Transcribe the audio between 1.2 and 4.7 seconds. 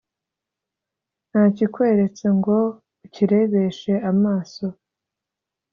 Nakikweretse ngo ukirebeshe amaso